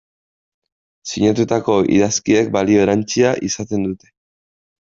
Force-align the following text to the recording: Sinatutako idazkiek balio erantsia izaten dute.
Sinatutako 1.11 1.75
idazkiek 1.97 2.51
balio 2.57 2.83
erantsia 2.87 3.37
izaten 3.49 3.89
dute. 3.91 4.15